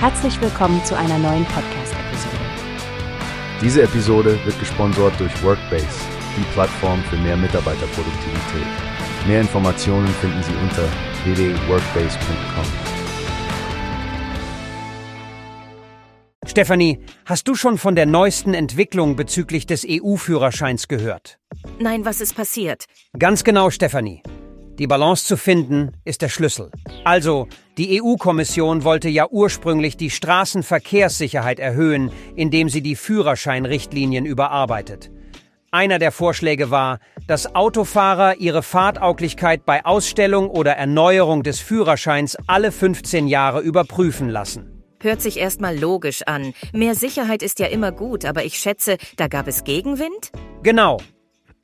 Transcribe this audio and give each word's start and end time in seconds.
Herzlich 0.00 0.40
willkommen 0.40 0.84
zu 0.84 0.96
einer 0.96 1.18
neuen 1.18 1.44
Podcast-Episode. 1.46 2.36
Diese 3.60 3.82
Episode 3.82 4.38
wird 4.44 4.56
gesponsert 4.60 5.18
durch 5.18 5.42
Workbase, 5.42 5.88
die 6.36 6.44
Plattform 6.52 7.02
für 7.02 7.16
mehr 7.16 7.36
Mitarbeiterproduktivität. 7.36 8.66
Mehr 9.26 9.40
Informationen 9.40 10.06
finden 10.06 10.40
Sie 10.44 10.52
unter 10.62 10.84
www.workbase.com. 11.24 12.64
Stefanie, 16.46 17.00
hast 17.26 17.48
du 17.48 17.56
schon 17.56 17.76
von 17.76 17.96
der 17.96 18.06
neuesten 18.06 18.54
Entwicklung 18.54 19.16
bezüglich 19.16 19.66
des 19.66 19.84
EU-Führerscheins 19.84 20.86
gehört? 20.86 21.40
Nein, 21.80 22.04
was 22.04 22.20
ist 22.20 22.36
passiert? 22.36 22.84
Ganz 23.18 23.42
genau, 23.42 23.70
Stefanie. 23.70 24.22
Die 24.78 24.86
Balance 24.86 25.24
zu 25.24 25.36
finden 25.36 25.92
ist 26.04 26.22
der 26.22 26.28
Schlüssel. 26.28 26.70
Also, 27.04 27.48
die 27.78 28.00
EU-Kommission 28.00 28.84
wollte 28.84 29.08
ja 29.08 29.26
ursprünglich 29.28 29.96
die 29.96 30.10
Straßenverkehrssicherheit 30.10 31.58
erhöhen, 31.58 32.12
indem 32.36 32.68
sie 32.68 32.80
die 32.80 32.94
Führerscheinrichtlinien 32.94 34.24
überarbeitet. 34.24 35.10
Einer 35.70 35.98
der 35.98 36.12
Vorschläge 36.12 36.70
war, 36.70 36.98
dass 37.26 37.54
Autofahrer 37.54 38.36
ihre 38.36 38.62
Fahrtauglichkeit 38.62 39.66
bei 39.66 39.84
Ausstellung 39.84 40.48
oder 40.48 40.72
Erneuerung 40.72 41.42
des 41.42 41.60
Führerscheins 41.60 42.36
alle 42.46 42.72
15 42.72 43.26
Jahre 43.26 43.60
überprüfen 43.60 44.28
lassen. 44.28 44.82
Hört 45.00 45.20
sich 45.20 45.38
erstmal 45.38 45.78
logisch 45.78 46.22
an. 46.22 46.54
Mehr 46.72 46.94
Sicherheit 46.94 47.42
ist 47.42 47.58
ja 47.58 47.66
immer 47.66 47.92
gut, 47.92 48.24
aber 48.24 48.44
ich 48.44 48.58
schätze, 48.58 48.96
da 49.16 49.28
gab 49.28 49.46
es 49.46 49.64
Gegenwind? 49.64 50.32
Genau. 50.62 50.98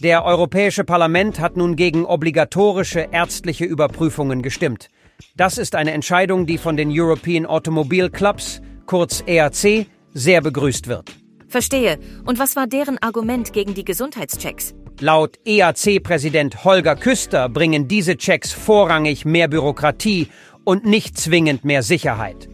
Der 0.00 0.24
Europäische 0.24 0.84
Parlament 0.84 1.38
hat 1.38 1.56
nun 1.56 1.76
gegen 1.76 2.04
obligatorische 2.04 3.08
ärztliche 3.12 3.64
Überprüfungen 3.64 4.42
gestimmt. 4.42 4.88
Das 5.36 5.58
ist 5.58 5.74
eine 5.74 5.92
Entscheidung, 5.92 6.46
die 6.46 6.58
von 6.58 6.76
den 6.76 6.90
European 6.90 7.46
Automobile 7.46 8.10
Clubs, 8.10 8.60
kurz 8.86 9.22
ERC, 9.26 9.86
sehr 10.12 10.40
begrüßt 10.40 10.88
wird. 10.88 11.12
Verstehe. 11.46 11.98
Und 12.24 12.38
was 12.38 12.56
war 12.56 12.66
deren 12.66 12.98
Argument 12.98 13.52
gegen 13.52 13.74
die 13.74 13.84
Gesundheitschecks? 13.84 14.74
Laut 15.00 15.38
EAC-Präsident 15.44 16.64
Holger 16.64 16.96
Küster 16.96 17.48
bringen 17.48 17.88
diese 17.88 18.16
Checks 18.16 18.52
vorrangig 18.52 19.24
mehr 19.24 19.48
Bürokratie 19.48 20.28
und 20.64 20.84
nicht 20.84 21.18
zwingend 21.18 21.64
mehr 21.64 21.82
Sicherheit. 21.82 22.48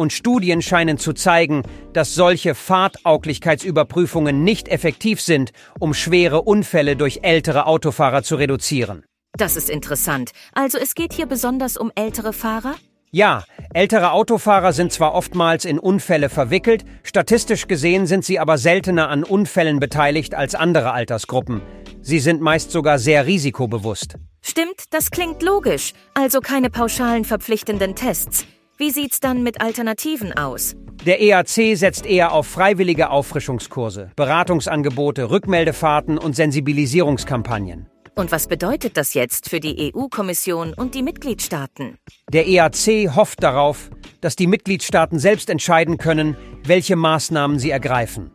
Und 0.00 0.14
Studien 0.14 0.62
scheinen 0.62 0.96
zu 0.96 1.12
zeigen, 1.12 1.62
dass 1.92 2.14
solche 2.14 2.54
Fahrtauglichkeitsüberprüfungen 2.54 4.42
nicht 4.42 4.68
effektiv 4.68 5.20
sind, 5.20 5.50
um 5.78 5.92
schwere 5.92 6.40
Unfälle 6.40 6.96
durch 6.96 7.18
ältere 7.20 7.66
Autofahrer 7.66 8.22
zu 8.22 8.36
reduzieren. 8.36 9.04
Das 9.36 9.56
ist 9.56 9.68
interessant. 9.68 10.30
Also 10.54 10.78
es 10.78 10.94
geht 10.94 11.12
hier 11.12 11.26
besonders 11.26 11.76
um 11.76 11.92
ältere 11.96 12.32
Fahrer? 12.32 12.76
Ja, 13.10 13.44
ältere 13.74 14.12
Autofahrer 14.12 14.72
sind 14.72 14.90
zwar 14.90 15.12
oftmals 15.12 15.66
in 15.66 15.78
Unfälle 15.78 16.30
verwickelt, 16.30 16.86
statistisch 17.02 17.68
gesehen 17.68 18.06
sind 18.06 18.24
sie 18.24 18.38
aber 18.38 18.56
seltener 18.56 19.10
an 19.10 19.22
Unfällen 19.22 19.80
beteiligt 19.80 20.34
als 20.34 20.54
andere 20.54 20.92
Altersgruppen. 20.92 21.60
Sie 22.00 22.20
sind 22.20 22.40
meist 22.40 22.70
sogar 22.70 22.98
sehr 22.98 23.26
risikobewusst. 23.26 24.14
Stimmt, 24.40 24.84
das 24.92 25.10
klingt 25.10 25.42
logisch. 25.42 25.92
Also 26.14 26.40
keine 26.40 26.70
pauschalen 26.70 27.26
verpflichtenden 27.26 27.94
Tests. 27.96 28.46
Wie 28.80 28.90
sieht's 28.90 29.20
dann 29.20 29.42
mit 29.42 29.60
Alternativen 29.60 30.32
aus? 30.32 30.74
Der 31.04 31.20
EAC 31.20 31.76
setzt 31.76 32.06
eher 32.06 32.32
auf 32.32 32.46
freiwillige 32.46 33.10
Auffrischungskurse, 33.10 34.10
Beratungsangebote, 34.16 35.28
Rückmeldefahrten 35.28 36.16
und 36.16 36.34
Sensibilisierungskampagnen. 36.34 37.90
Und 38.14 38.32
was 38.32 38.46
bedeutet 38.46 38.96
das 38.96 39.12
jetzt 39.12 39.50
für 39.50 39.60
die 39.60 39.92
EU-Kommission 39.94 40.72
und 40.72 40.94
die 40.94 41.02
Mitgliedstaaten? 41.02 41.98
Der 42.32 42.48
EAC 42.48 43.14
hofft 43.14 43.42
darauf, 43.42 43.90
dass 44.22 44.34
die 44.34 44.46
Mitgliedstaaten 44.46 45.18
selbst 45.18 45.50
entscheiden 45.50 45.98
können, 45.98 46.34
welche 46.64 46.96
Maßnahmen 46.96 47.58
sie 47.58 47.68
ergreifen. 47.68 48.30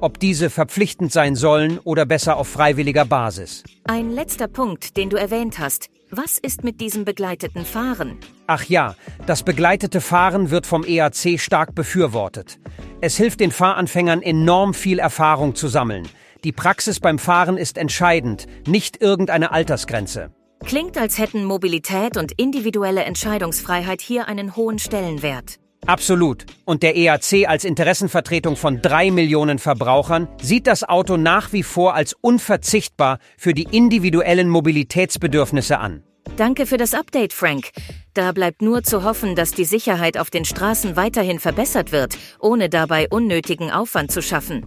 Ob 0.00 0.18
diese 0.18 0.50
verpflichtend 0.50 1.12
sein 1.12 1.36
sollen 1.36 1.78
oder 1.78 2.04
besser 2.04 2.36
auf 2.36 2.48
freiwilliger 2.48 3.04
Basis. 3.04 3.62
Ein 3.84 4.10
letzter 4.10 4.48
Punkt, 4.48 4.96
den 4.96 5.08
du 5.08 5.16
erwähnt 5.16 5.60
hast. 5.60 5.88
Was 6.16 6.38
ist 6.38 6.62
mit 6.62 6.80
diesem 6.80 7.04
begleiteten 7.04 7.64
Fahren? 7.64 8.18
Ach 8.46 8.62
ja, 8.64 8.94
das 9.26 9.42
begleitete 9.42 10.00
Fahren 10.00 10.50
wird 10.50 10.64
vom 10.64 10.84
EAC 10.84 11.40
stark 11.40 11.74
befürwortet. 11.74 12.60
Es 13.00 13.16
hilft 13.16 13.40
den 13.40 13.50
Fahranfängern 13.50 14.22
enorm 14.22 14.74
viel 14.74 15.00
Erfahrung 15.00 15.56
zu 15.56 15.66
sammeln. 15.66 16.08
Die 16.44 16.52
Praxis 16.52 17.00
beim 17.00 17.18
Fahren 17.18 17.56
ist 17.56 17.78
entscheidend, 17.78 18.46
nicht 18.64 19.02
irgendeine 19.02 19.50
Altersgrenze. 19.50 20.30
Klingt, 20.64 20.96
als 20.96 21.18
hätten 21.18 21.44
Mobilität 21.44 22.16
und 22.16 22.30
individuelle 22.38 23.02
Entscheidungsfreiheit 23.02 24.00
hier 24.00 24.28
einen 24.28 24.54
hohen 24.54 24.78
Stellenwert. 24.78 25.58
Absolut. 25.86 26.46
Und 26.64 26.82
der 26.82 26.96
EAC 26.96 27.48
als 27.48 27.64
Interessenvertretung 27.64 28.56
von 28.56 28.80
drei 28.80 29.10
Millionen 29.10 29.58
Verbrauchern 29.58 30.28
sieht 30.40 30.66
das 30.66 30.82
Auto 30.82 31.16
nach 31.16 31.52
wie 31.52 31.62
vor 31.62 31.94
als 31.94 32.14
unverzichtbar 32.20 33.18
für 33.36 33.54
die 33.54 33.68
individuellen 33.70 34.48
Mobilitätsbedürfnisse 34.48 35.78
an. 35.78 36.02
Danke 36.36 36.66
für 36.66 36.78
das 36.78 36.94
Update, 36.94 37.32
Frank. 37.32 37.70
Da 38.14 38.32
bleibt 38.32 38.62
nur 38.62 38.82
zu 38.82 39.04
hoffen, 39.04 39.36
dass 39.36 39.52
die 39.52 39.64
Sicherheit 39.64 40.18
auf 40.18 40.30
den 40.30 40.44
Straßen 40.44 40.96
weiterhin 40.96 41.38
verbessert 41.38 41.92
wird, 41.92 42.16
ohne 42.40 42.68
dabei 42.68 43.06
unnötigen 43.08 43.70
Aufwand 43.70 44.10
zu 44.10 44.22
schaffen. 44.22 44.66